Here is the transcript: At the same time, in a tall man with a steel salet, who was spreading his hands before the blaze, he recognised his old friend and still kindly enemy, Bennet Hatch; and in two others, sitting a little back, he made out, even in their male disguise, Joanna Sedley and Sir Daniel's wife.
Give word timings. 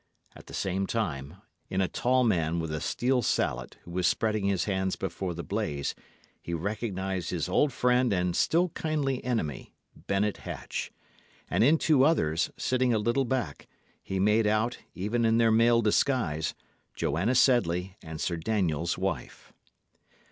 At 0.35 0.47
the 0.47 0.55
same 0.55 0.87
time, 0.87 1.35
in 1.69 1.79
a 1.79 1.87
tall 1.87 2.23
man 2.23 2.59
with 2.59 2.73
a 2.73 2.81
steel 2.81 3.21
salet, 3.21 3.77
who 3.83 3.91
was 3.91 4.07
spreading 4.07 4.45
his 4.45 4.63
hands 4.63 4.95
before 4.95 5.35
the 5.35 5.43
blaze, 5.43 5.93
he 6.41 6.55
recognised 6.55 7.29
his 7.29 7.47
old 7.47 7.71
friend 7.71 8.11
and 8.11 8.35
still 8.35 8.69
kindly 8.69 9.23
enemy, 9.23 9.75
Bennet 9.95 10.37
Hatch; 10.37 10.91
and 11.51 11.63
in 11.63 11.77
two 11.77 12.03
others, 12.03 12.49
sitting 12.57 12.95
a 12.95 12.97
little 12.97 13.25
back, 13.25 13.67
he 14.01 14.19
made 14.19 14.47
out, 14.47 14.79
even 14.95 15.23
in 15.23 15.37
their 15.37 15.51
male 15.51 15.83
disguise, 15.83 16.55
Joanna 16.95 17.35
Sedley 17.35 17.95
and 18.01 18.19
Sir 18.19 18.37
Daniel's 18.37 18.97
wife. 18.97 19.53